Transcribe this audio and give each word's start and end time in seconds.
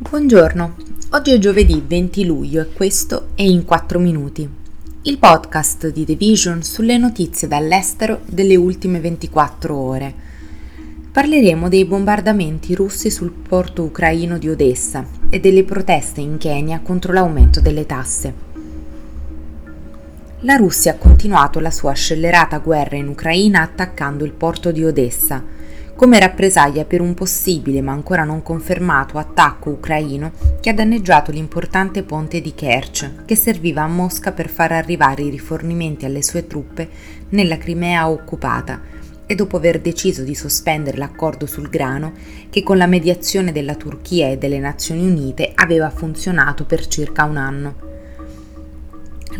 Buongiorno, 0.00 0.76
oggi 1.10 1.32
è 1.32 1.38
giovedì 1.38 1.82
20 1.84 2.24
luglio 2.24 2.62
e 2.62 2.72
questo 2.72 3.30
è 3.34 3.42
In 3.42 3.64
4 3.64 3.98
Minuti, 3.98 4.48
il 5.02 5.18
podcast 5.18 5.88
di 5.88 6.04
The 6.04 6.14
Vision 6.14 6.62
sulle 6.62 6.96
notizie 6.96 7.48
dall'estero 7.48 8.20
delle 8.24 8.54
ultime 8.54 9.00
24 9.00 9.76
ore. 9.76 10.14
Parleremo 11.10 11.68
dei 11.68 11.84
bombardamenti 11.84 12.76
russi 12.76 13.10
sul 13.10 13.32
porto 13.32 13.82
ucraino 13.82 14.38
di 14.38 14.48
Odessa 14.48 15.04
e 15.30 15.40
delle 15.40 15.64
proteste 15.64 16.20
in 16.20 16.38
Kenya 16.38 16.78
contro 16.78 17.12
l'aumento 17.12 17.60
delle 17.60 17.84
tasse. 17.84 18.32
La 20.42 20.54
Russia 20.54 20.92
ha 20.92 20.96
continuato 20.96 21.58
la 21.58 21.72
sua 21.72 21.92
scellerata 21.94 22.58
guerra 22.58 22.94
in 22.94 23.08
Ucraina 23.08 23.62
attaccando 23.62 24.24
il 24.24 24.32
porto 24.32 24.70
di 24.70 24.84
Odessa 24.84 25.42
come 25.98 26.20
rappresaglia 26.20 26.84
per 26.84 27.00
un 27.00 27.12
possibile 27.12 27.82
ma 27.82 27.90
ancora 27.90 28.22
non 28.22 28.40
confermato 28.40 29.18
attacco 29.18 29.70
ucraino 29.70 30.30
che 30.60 30.70
ha 30.70 30.72
danneggiato 30.72 31.32
l'importante 31.32 32.04
ponte 32.04 32.40
di 32.40 32.54
Kerch, 32.54 33.24
che 33.24 33.34
serviva 33.34 33.82
a 33.82 33.88
Mosca 33.88 34.30
per 34.30 34.48
far 34.48 34.70
arrivare 34.70 35.22
i 35.22 35.28
rifornimenti 35.28 36.04
alle 36.04 36.22
sue 36.22 36.46
truppe 36.46 36.88
nella 37.30 37.58
Crimea 37.58 38.08
occupata 38.08 38.80
e 39.26 39.34
dopo 39.34 39.56
aver 39.56 39.80
deciso 39.80 40.22
di 40.22 40.36
sospendere 40.36 40.98
l'accordo 40.98 41.46
sul 41.46 41.68
grano 41.68 42.12
che 42.48 42.62
con 42.62 42.76
la 42.76 42.86
mediazione 42.86 43.50
della 43.50 43.74
Turchia 43.74 44.28
e 44.28 44.38
delle 44.38 44.60
Nazioni 44.60 45.04
Unite 45.04 45.50
aveva 45.52 45.90
funzionato 45.90 46.64
per 46.64 46.86
circa 46.86 47.24
un 47.24 47.36
anno. 47.36 47.74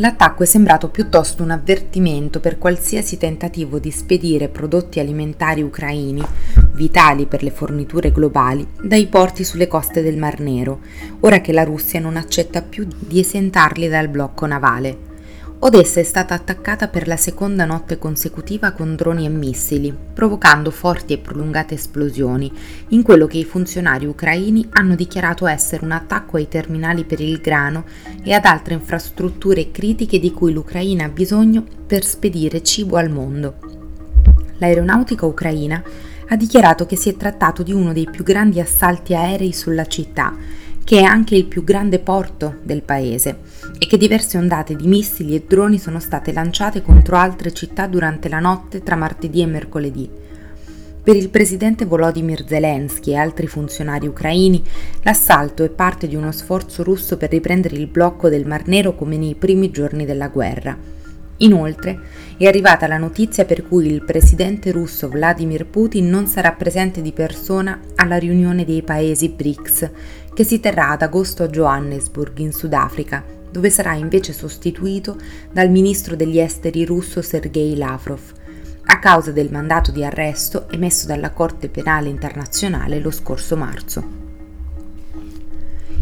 L'attacco 0.00 0.44
è 0.44 0.46
sembrato 0.46 0.90
piuttosto 0.90 1.42
un 1.42 1.50
avvertimento 1.50 2.38
per 2.38 2.56
qualsiasi 2.56 3.18
tentativo 3.18 3.80
di 3.80 3.90
spedire 3.90 4.48
prodotti 4.48 5.00
alimentari 5.00 5.60
ucraini, 5.60 6.22
vitali 6.74 7.26
per 7.26 7.42
le 7.42 7.50
forniture 7.50 8.12
globali, 8.12 8.64
dai 8.80 9.08
porti 9.08 9.42
sulle 9.42 9.66
coste 9.66 10.00
del 10.00 10.16
Mar 10.16 10.38
Nero, 10.38 10.82
ora 11.20 11.40
che 11.40 11.52
la 11.52 11.64
Russia 11.64 11.98
non 11.98 12.16
accetta 12.16 12.62
più 12.62 12.86
di 12.96 13.18
esentarli 13.18 13.88
dal 13.88 14.06
blocco 14.06 14.46
navale. 14.46 15.17
Odessa 15.60 15.98
è 15.98 16.04
stata 16.04 16.34
attaccata 16.34 16.86
per 16.86 17.08
la 17.08 17.16
seconda 17.16 17.64
notte 17.64 17.98
consecutiva 17.98 18.70
con 18.70 18.94
droni 18.94 19.26
e 19.26 19.28
missili, 19.28 19.92
provocando 20.14 20.70
forti 20.70 21.14
e 21.14 21.18
prolungate 21.18 21.74
esplosioni, 21.74 22.50
in 22.90 23.02
quello 23.02 23.26
che 23.26 23.38
i 23.38 23.44
funzionari 23.44 24.06
ucraini 24.06 24.68
hanno 24.70 24.94
dichiarato 24.94 25.48
essere 25.48 25.84
un 25.84 25.90
attacco 25.90 26.36
ai 26.36 26.46
terminali 26.46 27.02
per 27.02 27.18
il 27.18 27.38
grano 27.38 27.86
e 28.22 28.32
ad 28.34 28.44
altre 28.44 28.74
infrastrutture 28.74 29.72
critiche 29.72 30.20
di 30.20 30.30
cui 30.30 30.52
l'Ucraina 30.52 31.06
ha 31.06 31.08
bisogno 31.08 31.64
per 31.84 32.04
spedire 32.04 32.62
cibo 32.62 32.96
al 32.96 33.10
mondo. 33.10 33.56
L'aeronautica 34.58 35.26
ucraina 35.26 35.82
ha 36.28 36.36
dichiarato 36.36 36.86
che 36.86 36.94
si 36.94 37.08
è 37.08 37.16
trattato 37.16 37.64
di 37.64 37.72
uno 37.72 37.92
dei 37.92 38.08
più 38.08 38.22
grandi 38.22 38.60
assalti 38.60 39.12
aerei 39.12 39.52
sulla 39.52 39.86
città 39.86 40.36
che 40.88 41.00
è 41.00 41.02
anche 41.02 41.34
il 41.34 41.44
più 41.44 41.64
grande 41.64 41.98
porto 41.98 42.60
del 42.62 42.80
paese 42.80 43.40
e 43.78 43.86
che 43.86 43.96
diverse 43.96 44.36
ondate 44.36 44.74
di 44.74 44.86
missili 44.86 45.34
e 45.34 45.44
droni 45.46 45.78
sono 45.78 46.00
state 46.00 46.32
lanciate 46.32 46.82
contro 46.82 47.16
altre 47.16 47.52
città 47.52 47.86
durante 47.86 48.28
la 48.28 48.40
notte 48.40 48.82
tra 48.82 48.96
martedì 48.96 49.40
e 49.40 49.46
mercoledì. 49.46 50.10
Per 51.08 51.16
il 51.16 51.30
presidente 51.30 51.86
Volodymyr 51.86 52.44
Zelensky 52.46 53.12
e 53.12 53.16
altri 53.16 53.46
funzionari 53.46 54.06
ucraini, 54.06 54.62
l'assalto 55.02 55.64
è 55.64 55.70
parte 55.70 56.06
di 56.06 56.14
uno 56.14 56.32
sforzo 56.32 56.82
russo 56.82 57.16
per 57.16 57.30
riprendere 57.30 57.76
il 57.76 57.86
blocco 57.86 58.28
del 58.28 58.46
Mar 58.46 58.66
Nero 58.66 58.94
come 58.94 59.16
nei 59.16 59.34
primi 59.34 59.70
giorni 59.70 60.04
della 60.04 60.28
guerra. 60.28 60.76
Inoltre 61.38 62.00
è 62.36 62.46
arrivata 62.46 62.86
la 62.88 62.98
notizia 62.98 63.44
per 63.44 63.66
cui 63.66 63.86
il 63.86 64.02
presidente 64.02 64.72
russo 64.72 65.08
Vladimir 65.08 65.66
Putin 65.66 66.10
non 66.10 66.26
sarà 66.26 66.52
presente 66.52 67.00
di 67.00 67.12
persona 67.12 67.80
alla 67.94 68.16
riunione 68.16 68.64
dei 68.64 68.82
paesi 68.82 69.28
BRICS 69.28 69.90
che 70.34 70.44
si 70.44 70.60
terrà 70.60 70.90
ad 70.90 71.02
agosto 71.02 71.44
a 71.44 71.48
Johannesburg 71.48 72.38
in 72.38 72.52
Sudafrica, 72.52 73.24
dove 73.50 73.70
sarà 73.70 73.94
invece 73.94 74.32
sostituito 74.32 75.16
dal 75.50 75.70
ministro 75.70 76.16
degli 76.16 76.38
esteri 76.38 76.84
russo 76.84 77.22
Sergei 77.22 77.76
Lavrov, 77.76 78.20
a 78.90 78.98
causa 78.98 79.32
del 79.32 79.50
mandato 79.50 79.90
di 79.90 80.04
arresto 80.04 80.68
emesso 80.70 81.06
dalla 81.06 81.30
Corte 81.30 81.68
Penale 81.68 82.08
Internazionale 82.08 83.00
lo 83.00 83.10
scorso 83.10 83.56
marzo. 83.56 84.26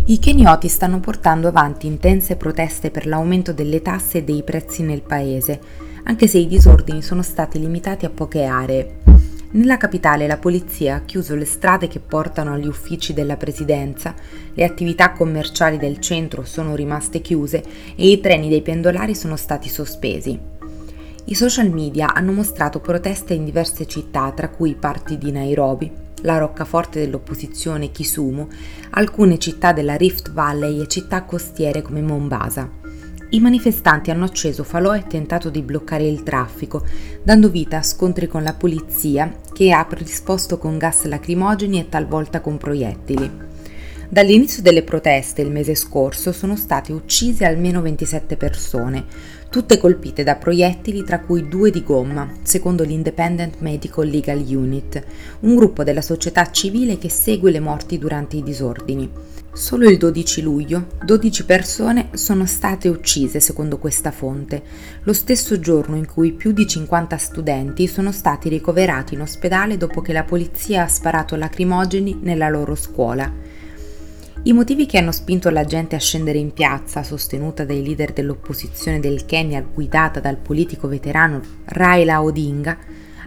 I 0.09 0.19
kenioti 0.21 0.69
stanno 0.69 1.01
portando 1.01 1.49
avanti 1.49 1.89
intense 1.89 2.37
proteste 2.37 2.93
per 2.93 3.07
l'aumento 3.07 3.53
delle 3.53 3.83
tasse 3.83 4.19
e 4.19 4.23
dei 4.23 4.45
prezzi 4.45 4.83
nel 4.83 5.03
paese, 5.03 5.59
anche 6.05 6.29
se 6.29 6.39
i 6.39 6.47
disordini 6.47 7.03
sono 7.03 7.23
stati 7.23 7.59
limitati 7.59 8.05
a 8.05 8.11
poche 8.11 8.45
aree. 8.45 9.06
Nella 9.57 9.79
capitale 9.79 10.27
la 10.27 10.37
polizia 10.37 10.97
ha 10.97 11.01
chiuso 11.01 11.35
le 11.35 11.47
strade 11.47 11.89
che 11.89 11.99
portano 11.99 12.53
agli 12.53 12.67
uffici 12.67 13.15
della 13.15 13.39
presidenza, 13.39 14.15
le 14.53 14.65
attività 14.65 15.13
commerciali 15.13 15.79
del 15.79 15.99
centro 15.99 16.45
sono 16.45 16.75
rimaste 16.75 17.23
chiuse 17.23 17.65
e 17.97 18.11
i 18.11 18.21
treni 18.21 18.51
dei 18.51 18.61
pendolari 18.61 19.15
sono 19.15 19.35
stati 19.35 19.71
sospesi. 19.71 20.39
I 21.25 21.35
social 21.35 21.71
media 21.71 22.13
hanno 22.13 22.33
mostrato 22.33 22.81
proteste 22.81 23.33
in 23.33 23.47
diverse 23.47 23.87
città, 23.87 24.31
tra 24.33 24.51
cui 24.51 24.75
parti 24.75 25.17
di 25.17 25.33
Nairobi, 25.33 25.91
la 26.21 26.37
roccaforte 26.37 27.01
dell'opposizione 27.01 27.91
Kisumu, 27.91 28.47
alcune 28.91 29.39
città 29.39 29.73
della 29.73 29.97
Rift 29.97 30.33
Valley 30.33 30.83
e 30.83 30.87
città 30.87 31.23
costiere 31.23 31.81
come 31.81 32.03
Mombasa. 32.03 32.86
I 33.29 33.41
manifestanti 33.41 34.13
hanno 34.13 34.25
acceso 34.25 34.63
falò 34.63 34.95
e 34.95 35.05
tentato 35.09 35.51
di 35.51 35.61
bloccare 35.61 36.07
il 36.07 36.23
traffico, 36.23 36.85
dando 37.25 37.51
vita 37.51 37.79
a 37.79 37.83
scontri 37.83 38.29
con 38.29 38.45
la 38.45 38.55
polizia 38.55 39.41
che 39.53 39.73
ha 39.73 39.85
risposto 39.91 40.59
con 40.59 40.79
gas 40.79 41.05
lacrimogeni 41.05 41.81
e 41.81 41.89
talvolta 41.89 42.41
con 42.41 42.57
proiettili. 42.57 43.29
Dall'inizio 44.09 44.63
delle 44.63 44.85
proteste 44.85 45.43
il 45.43 45.51
mese 45.51 45.75
scorso 45.75 46.31
sono 46.31 46.55
state 46.55 46.93
uccise 46.93 47.45
almeno 47.45 47.83
27 47.83 48.37
persone, 48.37 49.05
tutte 49.57 49.79
colpite 49.79 50.23
da 50.23 50.35
proiettili 50.35 51.03
tra 51.03 51.19
cui 51.19 51.49
due 51.49 51.71
di 51.71 51.83
gomma, 51.83 52.31
secondo 52.43 52.85
l'Independent 52.85 53.55
Medical 53.61 54.07
Legal 54.07 54.45
Unit, 54.47 55.03
un 55.41 55.57
gruppo 55.57 55.83
della 55.83 56.03
società 56.03 56.51
civile 56.51 56.99
che 56.99 57.09
segue 57.09 57.51
le 57.51 57.61
morti 57.61 57.97
durante 57.97 58.37
i 58.37 58.43
disordini. 58.43 59.11
Solo 59.55 59.89
il 59.89 59.97
12 59.97 60.43
luglio 60.43 60.89
12 61.03 61.47
persone 61.47 62.09
sono 62.13 62.45
state 62.45 62.89
uccise 62.89 63.41
secondo 63.41 63.79
questa 63.79 64.11
fonte, 64.11 64.63
lo 65.05 65.15
stesso 65.15 65.59
giorno 65.59 65.97
in 65.97 66.07
cui 66.07 66.33
più 66.33 66.53
di 66.53 66.67
50 66.67 67.17
studenti 67.17 67.87
sono 67.87 68.13
stati 68.13 68.51
ricoverati 68.51 69.15
in 69.15 69.23
ospedale 69.23 69.79
dopo 69.79 70.03
che 70.03 70.13
la 70.13 70.25
polizia 70.25 70.83
ha 70.83 70.89
sparato 70.89 71.35
lacrimogeni 71.35 72.19
nella 72.21 72.51
loro 72.51 72.75
scuola. 72.75 73.46
I 74.47 74.53
motivi 74.53 74.87
che 74.87 74.99
hanno 74.99 75.11
spinto 75.11 75.51
la 75.51 75.65
gente 75.65 75.97
a 75.97 75.99
scendere 75.99 76.39
in 76.39 76.53
piazza, 76.53 77.03
sostenuta 77.03 77.65
dai 77.65 77.83
leader 77.83 78.13
dell'opposizione 78.13 79.01
del 79.01 79.25
Kenya 79.25 79.61
guidata 79.61 80.21
dal 80.21 80.37
politico 80.37 80.87
veterano 80.87 81.41
Raila 81.65 82.23
Odinga, 82.23 82.79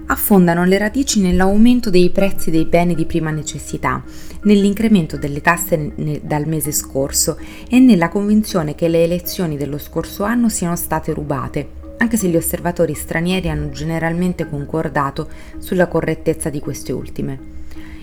affondano 0.06 0.64
le 0.64 0.78
radici 0.78 1.20
nell'aumento 1.20 1.90
dei 1.90 2.10
prezzi 2.12 2.52
dei 2.52 2.64
beni 2.64 2.96
di 2.96 3.06
prima 3.06 3.32
necessità, 3.32 4.02
nell'incremento 4.44 5.18
delle 5.18 5.42
tasse 5.42 5.92
dal 6.24 6.48
mese 6.48 6.72
scorso 6.72 7.38
e 7.68 7.80
nella 7.80 8.08
convinzione 8.08 8.74
che 8.74 8.88
le 8.88 9.04
elezioni 9.04 9.58
dello 9.58 9.78
scorso 9.78 10.24
anno 10.24 10.48
siano 10.48 10.78
state 10.78 11.12
rubate, 11.12 11.68
anche 11.98 12.16
se 12.16 12.30
gli 12.30 12.38
osservatori 12.38 12.94
stranieri 12.94 13.50
hanno 13.50 13.72
generalmente 13.72 14.48
concordato 14.48 15.28
sulla 15.58 15.88
correttezza 15.88 16.50
di 16.50 16.62
queste 16.62 16.94
ultime. 16.94 17.59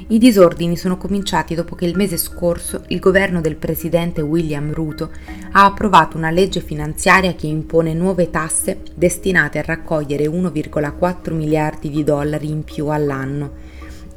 I 0.08 0.18
disordini 0.18 0.76
sono 0.76 0.96
cominciati 0.96 1.56
dopo 1.56 1.74
che 1.74 1.84
il 1.84 1.96
mese 1.96 2.16
scorso 2.16 2.84
il 2.88 3.00
governo 3.00 3.40
del 3.40 3.56
presidente 3.56 4.20
William 4.20 4.72
Ruto 4.72 5.10
ha 5.50 5.64
approvato 5.64 6.16
una 6.16 6.30
legge 6.30 6.60
finanziaria 6.60 7.34
che 7.34 7.48
impone 7.48 7.92
nuove 7.92 8.30
tasse 8.30 8.82
destinate 8.94 9.58
a 9.58 9.62
raccogliere 9.62 10.26
1,4 10.26 11.34
miliardi 11.34 11.90
di 11.90 12.04
dollari 12.04 12.48
in 12.48 12.62
più 12.62 12.86
all'anno. 12.86 13.50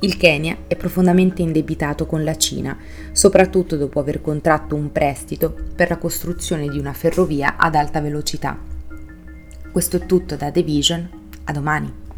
Il 0.02 0.16
Kenya 0.16 0.58
è 0.68 0.76
profondamente 0.76 1.42
indebitato 1.42 2.06
con 2.06 2.24
la 2.24 2.38
Cina, 2.38 2.78
soprattutto 3.12 3.76
dopo 3.76 4.00
aver 4.00 4.22
contratto 4.22 4.76
un 4.76 4.92
prestito 4.92 5.56
per 5.76 5.90
la 5.90 5.98
costruzione 5.98 6.68
di 6.68 6.78
una 6.78 6.94
ferrovia 6.94 7.56
ad 7.58 7.74
alta 7.74 8.00
velocità. 8.00 8.56
Questo 9.72 9.98
è 9.98 10.06
tutto 10.06 10.36
da 10.36 10.52
The 10.52 10.62
Vision, 10.62 11.10
a 11.46 11.52
domani. 11.52 12.09